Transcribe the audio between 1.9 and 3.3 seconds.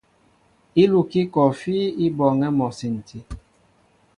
i bɔɔŋɛ́ mɔ a sinti.